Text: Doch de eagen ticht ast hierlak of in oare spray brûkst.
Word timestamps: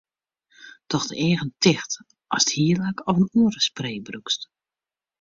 Doch 0.89 1.05
de 1.07 1.15
eagen 1.15 1.53
ticht 1.59 1.93
ast 2.35 2.49
hierlak 2.57 2.97
of 3.09 3.15
in 3.21 3.31
oare 3.41 3.61
spray 3.69 3.97
brûkst. 4.07 4.41